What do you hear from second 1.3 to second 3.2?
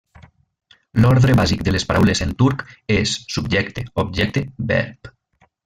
bàsic de les paraules en turc és